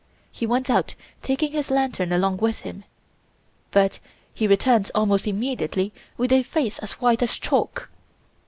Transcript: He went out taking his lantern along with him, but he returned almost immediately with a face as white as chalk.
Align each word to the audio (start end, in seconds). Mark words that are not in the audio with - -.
He 0.31 0.47
went 0.47 0.67
out 0.67 0.95
taking 1.21 1.51
his 1.51 1.69
lantern 1.69 2.11
along 2.11 2.37
with 2.37 2.61
him, 2.61 2.85
but 3.69 3.99
he 4.33 4.47
returned 4.47 4.89
almost 4.95 5.27
immediately 5.27 5.93
with 6.17 6.31
a 6.31 6.41
face 6.41 6.79
as 6.79 6.93
white 6.93 7.21
as 7.21 7.37
chalk. 7.37 7.87